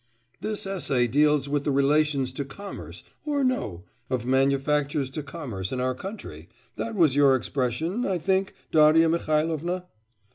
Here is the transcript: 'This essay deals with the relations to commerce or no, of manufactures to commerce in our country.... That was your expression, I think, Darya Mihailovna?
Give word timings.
'This 0.39 0.65
essay 0.65 1.05
deals 1.05 1.47
with 1.47 1.63
the 1.63 1.69
relations 1.69 2.33
to 2.33 2.43
commerce 2.43 3.03
or 3.23 3.43
no, 3.43 3.83
of 4.09 4.25
manufactures 4.25 5.11
to 5.11 5.21
commerce 5.21 5.71
in 5.71 5.79
our 5.79 5.93
country.... 5.93 6.49
That 6.75 6.95
was 6.95 7.15
your 7.15 7.35
expression, 7.35 8.03
I 8.03 8.17
think, 8.17 8.55
Darya 8.71 9.09
Mihailovna? 9.09 9.85